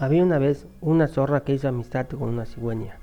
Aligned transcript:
Había 0.00 0.22
una 0.22 0.38
vez 0.38 0.66
una 0.80 1.08
zorra 1.08 1.42
que 1.42 1.52
hizo 1.52 1.68
amistad 1.68 2.06
con 2.06 2.30
una 2.30 2.46
cigüeña. 2.46 2.96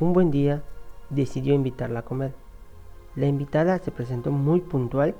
Un 0.00 0.14
buen 0.14 0.30
día 0.30 0.62
decidió 1.10 1.52
invitarla 1.52 1.98
a 1.98 2.04
comer. 2.06 2.32
La 3.14 3.26
invitada 3.26 3.78
se 3.78 3.90
presentó 3.90 4.30
muy 4.30 4.62
puntual 4.62 5.14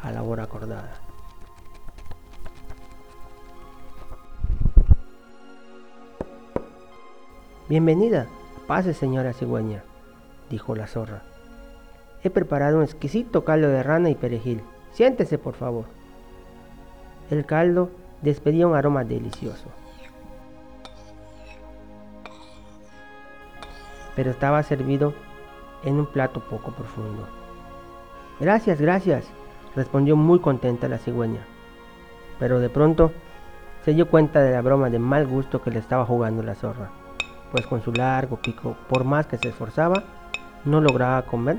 a 0.00 0.10
la 0.12 0.22
hora 0.22 0.44
acordada. 0.44 0.94
Bienvenida, 7.68 8.26
pase 8.66 8.94
señora 8.94 9.34
cigüeña, 9.34 9.84
dijo 10.48 10.74
la 10.74 10.86
zorra. 10.86 11.22
He 12.24 12.30
preparado 12.30 12.78
un 12.78 12.84
exquisito 12.84 13.44
caldo 13.44 13.68
de 13.68 13.82
rana 13.82 14.08
y 14.08 14.14
perejil. 14.14 14.62
Siéntese, 14.92 15.36
por 15.36 15.52
favor. 15.52 15.84
El 17.30 17.44
caldo 17.44 17.90
despedía 18.22 18.66
un 18.66 18.74
aroma 18.74 19.04
delicioso. 19.04 19.66
Pero 24.20 24.32
estaba 24.32 24.62
servido 24.62 25.14
en 25.82 25.98
un 25.98 26.04
plato 26.04 26.40
poco 26.40 26.72
profundo. 26.72 27.26
Gracias, 28.38 28.78
gracias, 28.78 29.32
respondió 29.74 30.14
muy 30.14 30.40
contenta 30.40 30.88
la 30.88 30.98
cigüeña. 30.98 31.40
Pero 32.38 32.60
de 32.60 32.68
pronto 32.68 33.12
se 33.82 33.94
dio 33.94 34.10
cuenta 34.10 34.42
de 34.42 34.50
la 34.50 34.60
broma 34.60 34.90
de 34.90 34.98
mal 34.98 35.26
gusto 35.26 35.62
que 35.62 35.70
le 35.70 35.78
estaba 35.78 36.04
jugando 36.04 36.42
la 36.42 36.54
zorra, 36.54 36.90
pues 37.50 37.66
con 37.66 37.80
su 37.80 37.94
largo 37.94 38.36
pico, 38.36 38.76
por 38.90 39.04
más 39.04 39.26
que 39.26 39.38
se 39.38 39.48
esforzaba, 39.48 40.04
no 40.66 40.82
lograba 40.82 41.22
comer 41.22 41.58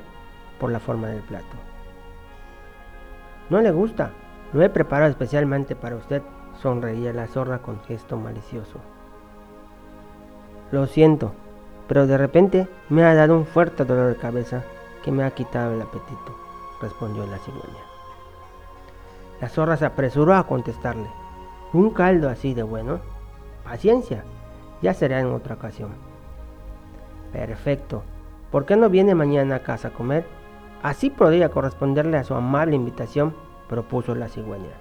por 0.59 0.71
la 0.71 0.79
forma 0.79 1.07
del 1.07 1.23
plato. 1.23 1.57
No 3.49 3.59
le 3.59 3.71
gusta, 3.71 4.12
lo 4.53 4.62
he 4.62 4.70
preparado 4.70 5.09
especialmente 5.09 5.75
para 5.75 5.95
usted, 5.95 6.21
sonreía 6.62 7.12
la 7.12 7.25
zorra 7.25 7.57
con 7.57 7.81
gesto 7.85 8.17
malicioso. 8.17 8.77
Lo 10.71 10.85
siento, 10.85 11.34
pero 11.91 12.07
de 12.07 12.17
repente 12.17 12.70
me 12.87 13.03
ha 13.03 13.13
dado 13.13 13.35
un 13.35 13.45
fuerte 13.45 13.84
dolor 13.84 14.07
de 14.07 14.15
cabeza 14.15 14.63
que 15.03 15.11
me 15.11 15.25
ha 15.25 15.31
quitado 15.31 15.73
el 15.73 15.81
apetito, 15.81 16.33
respondió 16.81 17.25
la 17.25 17.37
cigüeña. 17.39 17.83
La 19.41 19.49
zorra 19.49 19.75
se 19.75 19.83
apresuró 19.83 20.35
a 20.35 20.48
contestarle, 20.48 21.09
un 21.73 21.89
caldo 21.89 22.29
así 22.29 22.53
de 22.53 22.63
bueno. 22.63 23.01
Paciencia, 23.65 24.23
ya 24.81 24.93
será 24.93 25.20
en 25.20 25.33
otra 25.33 25.55
ocasión. 25.55 25.89
Perfecto, 27.33 28.03
¿por 28.51 28.65
qué 28.65 28.77
no 28.77 28.89
viene 28.89 29.13
mañana 29.13 29.55
a 29.55 29.63
casa 29.63 29.89
a 29.89 29.91
comer? 29.91 30.26
Así 30.81 31.09
podría 31.09 31.49
corresponderle 31.49 32.15
a 32.15 32.23
su 32.23 32.35
amable 32.35 32.77
invitación, 32.77 33.35
propuso 33.67 34.15
la 34.15 34.29
cigüeña. 34.29 34.77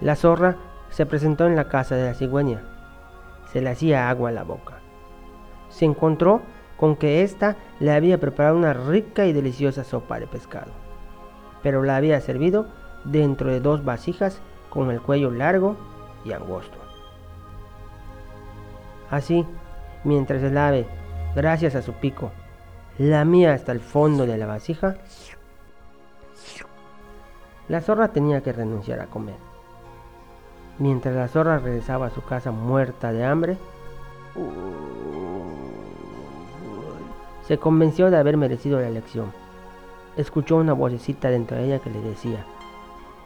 La 0.00 0.16
zorra 0.16 0.56
se 0.90 1.06
presentó 1.06 1.46
en 1.46 1.56
la 1.56 1.68
casa 1.68 1.96
de 1.96 2.06
la 2.06 2.14
cigüeña. 2.14 2.62
Se 3.52 3.60
le 3.60 3.70
hacía 3.70 4.08
agua 4.10 4.28
a 4.28 4.32
la 4.32 4.44
boca. 4.44 4.80
Se 5.68 5.84
encontró 5.84 6.42
con 6.76 6.96
que 6.96 7.22
ésta 7.22 7.56
le 7.78 7.92
había 7.92 8.18
preparado 8.18 8.56
una 8.56 8.72
rica 8.72 9.26
y 9.26 9.32
deliciosa 9.32 9.84
sopa 9.84 10.18
de 10.18 10.26
pescado, 10.26 10.72
pero 11.62 11.82
la 11.82 11.96
había 11.96 12.20
servido 12.20 12.68
dentro 13.04 13.50
de 13.50 13.60
dos 13.60 13.84
vasijas 13.84 14.40
con 14.70 14.90
el 14.90 15.00
cuello 15.00 15.30
largo 15.30 15.76
y 16.24 16.32
angosto. 16.32 16.78
Así, 19.10 19.44
mientras 20.04 20.42
el 20.42 20.56
ave, 20.56 20.86
gracias 21.34 21.74
a 21.74 21.82
su 21.82 21.92
pico, 21.94 22.30
lamía 22.98 23.52
hasta 23.52 23.72
el 23.72 23.80
fondo 23.80 24.24
de 24.24 24.38
la 24.38 24.46
vasija, 24.46 24.96
la 27.68 27.80
zorra 27.80 28.08
tenía 28.08 28.42
que 28.42 28.52
renunciar 28.52 29.00
a 29.00 29.06
comer. 29.06 29.49
Mientras 30.80 31.14
la 31.14 31.28
zorra 31.28 31.58
regresaba 31.58 32.06
a 32.06 32.10
su 32.10 32.22
casa 32.22 32.52
muerta 32.52 33.12
de 33.12 33.22
hambre, 33.22 33.58
se 37.46 37.58
convenció 37.58 38.10
de 38.10 38.16
haber 38.16 38.38
merecido 38.38 38.80
la 38.80 38.88
elección. 38.88 39.30
Escuchó 40.16 40.56
una 40.56 40.72
vocecita 40.72 41.28
dentro 41.28 41.58
de 41.58 41.66
ella 41.66 41.80
que 41.80 41.90
le 41.90 42.00
decía, 42.00 42.46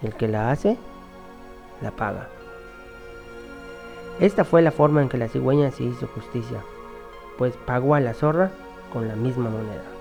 el 0.03 0.15
que 0.15 0.27
la 0.27 0.51
hace, 0.51 0.77
la 1.81 1.93
paga. 1.93 2.29
Esta 4.19 4.45
fue 4.45 4.61
la 4.61 4.73
forma 4.73 5.00
en 5.00 5.09
que 5.09 5.19
la 5.19 5.29
cigüeña 5.29 5.71
se 5.71 5.84
hizo 5.84 6.09
justicia, 6.09 6.61
pues 7.39 7.56
pagó 7.67 7.95
a 7.95 8.00
la 8.00 8.15
zorra 8.15 8.50
con 8.93 9.06
la 9.06 9.15
misma 9.15 9.49
moneda. 9.49 9.94